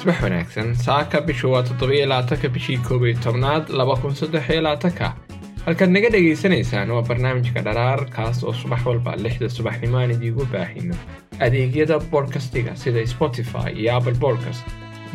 [0.00, 4.60] subax wanaagsan saaka bishu waa toddobiyo labaatanka bishii koob iyo tobnaad laba kun saddex iyo
[4.66, 5.14] labaatanka
[5.66, 10.94] halkaad naga dhagaysanaysaan waa barnaamijka dharaar kaas oo subax walba lixda subaxnimo aan idiigu baahino
[11.46, 14.64] adeegyada bodkastiga sida spotify iyo apple bodcast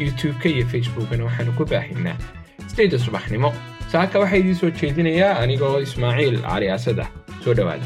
[0.03, 2.17] youtube-ka iyo facebookana waxaanu ku baahinaa
[2.67, 3.53] sideedda subaxnimo
[3.91, 7.09] saaka waxaa idiin soo jeedinayaa anigoo ismaaciil cali asad ah
[7.43, 7.85] soo dhowaada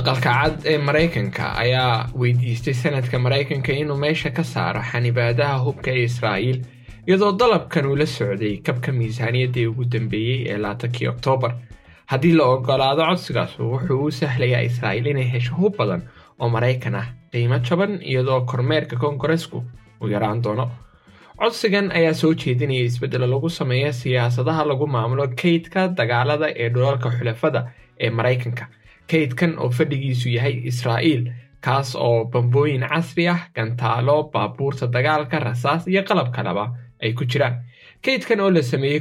[0.00, 6.04] aqalka cad ee maraykanka ayaa weydiistay sanadka maraykanka inuu meesha ka saaro xanibaadaha hubka ee
[6.10, 6.58] israa'iil
[7.08, 11.52] iyadoo dalabkan uu la socday kabka miisaaniyaddii ugu dambeeyey ee laatankii oktoobar.
[12.10, 16.02] Haddii la ogolaado codsigaas wuxuu u sahlayaa israa'iil inay hesho hub badan
[16.38, 19.64] oo maraykan ah qiimo jaban iyadoo kormeerka kongaresku
[20.00, 20.70] uu yaraan doono.
[21.40, 27.60] Codsigan ayaa soo jeedinaya isbeddelo lagu sameeya siyaasadaha lagu maamulo kaydka dagaalada ee dhulalka xulafada
[28.00, 28.64] ee maraykanka
[29.10, 31.24] kaydkan oo fadhigiisu yahay israa'iil
[31.64, 36.64] kaas oo bambooyin casri ah gantaalo baabuurta dagaalka rasaas iyo qalab kaleba
[37.02, 37.56] ay ku jiraan.
[38.04, 39.00] Kaydkan oo la sameeyey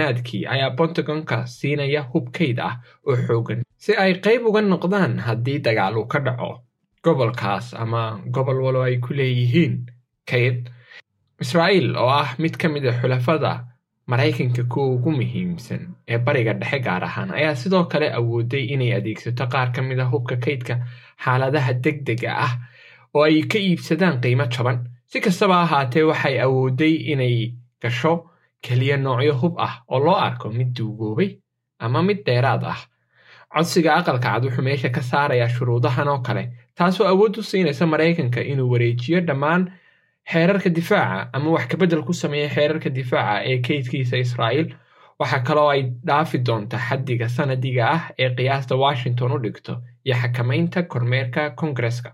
[0.00, 2.74] aadkii ayaa bontagonka siinaya hub kayd ah
[3.06, 6.50] oo xoogan si ay qayb uga noqdaan haddii dagaal uu ka dhaco
[7.04, 8.02] gobolkaas ama
[8.34, 9.74] gobol walo ay ku leeyihiin
[10.30, 10.58] kayd.
[11.44, 13.52] Israa'iil oo ah mid ka mid a xulafada
[14.10, 19.46] maraykanka kuwa ugu muhiimsan ee bariga dhexe gaar ahaan ayaa sidoo kale awooday inay adeegsato
[19.52, 20.74] qaar ka mid a hubka kaydka
[21.24, 22.52] xaaladaha degdega ah
[23.14, 24.78] oo ay ka iibsadaan qiimo jaban.
[25.10, 27.36] Si kastaba ahaatee waxay awooday inay
[27.82, 28.12] gasho
[28.64, 31.30] keliya noocyo hub ah oo loo arko mid duugoobay
[31.78, 32.80] ama mid dheeraad ah.
[33.56, 36.42] Codsiga aqalka cad wuxuu meesha ka saarayaa shuruudahan oo kale
[36.78, 39.62] taasoo awood u siinaysa maraykanka inuu wareejiyo dhammaan
[40.32, 44.68] xeerarka difaaca ama wax kabedel ku sameeya xeerarka difaaca ee kaydkiisa israa'iil
[45.20, 49.72] waxaa kaloo ay dhaafi doonta xaddiga sanadiga ah ee qiyaasta washington u dhigto
[50.06, 52.10] iyo xakamaynta kormeerka kongareska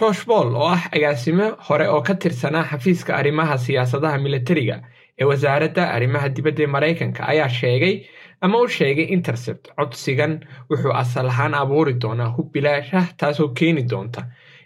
[0.00, 4.76] tosh boll oo ah agaasimo hore oo ka tirsanaa xafiiska arrimaha siyaasadaha militariga
[5.20, 7.94] ee wasaaradda arrimaha dibadda ee maraykanka ayaa sheegay
[8.40, 10.32] ama u sheegay intercept codsigan
[10.70, 14.20] wuxuu asal ahaan abuuri doonaa hub bilaashah taasoo keeni doonta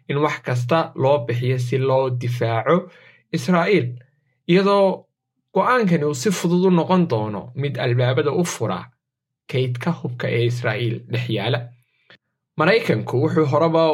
[0.09, 2.77] in wax kasta loo bixiyo si loo difaaco
[3.37, 3.87] israa'iil.
[4.51, 4.87] Iyadoo
[5.55, 8.81] go'aankani uu si fudud u noqon doono mid albaabada u fura
[9.53, 11.61] kaydka hubka ee israa'iil dhex yaalla.
[12.59, 13.85] Maraykanku wuxuu horeba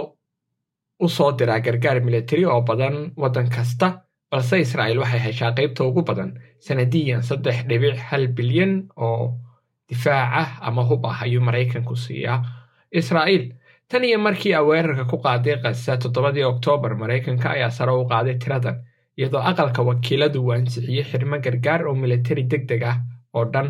[1.05, 3.87] u soo diraa gargaar militari oo badan waddan kasta
[4.31, 6.31] balse israa'iil waxay heshaa qaybta ugu badan
[6.67, 9.35] sanadiyan saddex dhibic hal bilyan oo
[9.89, 12.39] difaac ah ama hub ah ayuu maraykanku siiyaa
[13.01, 13.45] israa'iil
[13.95, 18.35] tan iyo markii a weerarka ku qaaday kasa toddobadii oktoobar maraykanka ayaa sare u qaaday
[18.43, 18.77] tiradan
[19.19, 22.97] iyadoo aqalka wakiiladu uu ansixiyey xirmo gargaar oo militari deg deg ah
[23.35, 23.69] oo dhan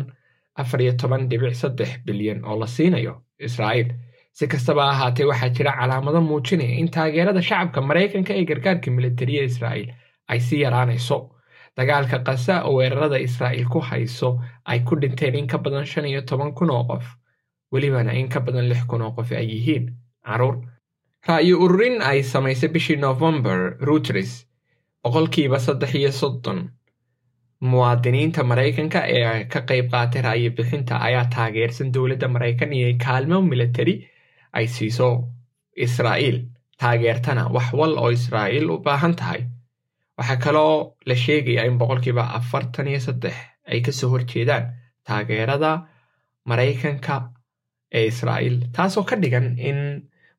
[0.61, 3.13] afar iyo toban dhibic saddex bilyan oo la siinayo
[3.47, 3.89] israa'iil.
[4.37, 9.89] Si kastaba ahaatee waxaa jira calaamado muujinaya in taageerada shacabka maraykanka ee gargaarka militariya israa'iil
[10.27, 11.17] ay sii yaraanayso.
[11.77, 14.29] Dagaalka kasa oo weerarada israa'iil ku hayso
[14.65, 17.05] ay ku dhinteen in ka badan shan iyo toban kun oo qof
[17.71, 19.85] welibana in ka badan lix kun oo qof ay yihiin
[20.27, 20.55] carruur
[21.27, 24.31] ra'yo ururin ay samaysay bishii novembar reuters
[25.03, 26.59] boqolkiiba saddex iyo soddon.
[27.69, 33.95] Muwaadiniinta maraykanka ee ka qayb qaatay ra'yo bixinta ayaa taageersan dowladda maraykan iyo kaalmo militari
[34.57, 35.07] ay siiso
[35.85, 36.37] israa'iil.
[36.81, 39.41] Taageertana wax wal oo israa'iil u baahan tahay.
[40.17, 43.35] Waxaa kaloo la sheegayaa in boqolkiiba afartan iyo saddex
[43.71, 44.65] ay ka soo horjeedaan
[45.07, 45.71] taageerada
[46.49, 47.15] maraykanka
[47.97, 49.79] ee israa'iil taasoo ka dhigan in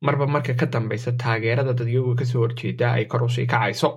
[0.04, 3.90] marba marka ka dambaysa taageerada dadyagu ka soo horjeeda ay kor u sii kacayso.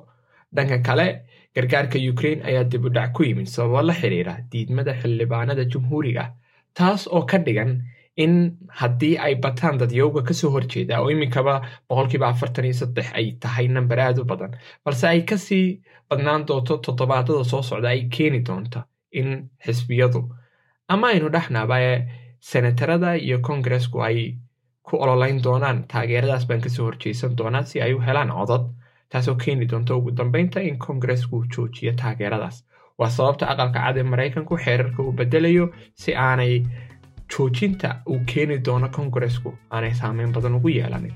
[0.56, 1.08] Dhanka kale
[1.56, 6.26] gargaarka ukrain ayaa dib u dhac ku yimid sababo la xiriira diidmada xildhibaanada jumhuuriga
[6.78, 7.72] taas oo ka dhigan
[8.24, 8.34] in
[8.80, 11.56] haddii ay bataan dadyowga ka soo horjeeda oo iminkaba
[11.90, 14.52] boqolkiiba afartan iyo saddex ay tahay namber aad u badan
[14.86, 18.80] balse ay ka sii badnaan doonto toddobaadada soo socda ay keeni doonto
[19.20, 19.30] in
[19.66, 20.22] xisbiyadu
[20.94, 21.78] ama aynu dhexnaaba
[22.50, 24.20] senatarada iyo kongaresku ay
[24.88, 28.66] ku ololeyn doonaan taageeradaas baan ka soo horjeysan doonaa si ay u helaan codod
[29.12, 32.58] taasoo keeni doonta ugu dambeynta in kongaresku joojiyo taageeradaas.
[33.00, 35.66] Waa sababta aqalka cad ee maraykanku xeerarka uu bedelayo
[36.02, 36.54] si aanay
[37.32, 41.14] joojinta uu keeni doono kongaresku aanay saameyn badan ugu yeelanin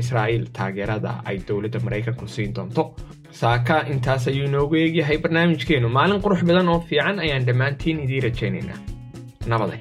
[0.00, 2.84] israa'iil taageerada ay dowladda maraykanku siin doonto.
[3.40, 8.78] Saaka intaas ayuu inoogu eegyahay barnaamijkeennu maalin qurux badan oo fiican ayaan dhammaantiin idiin rajaynaynaa.
[9.46, 9.78] Nabaday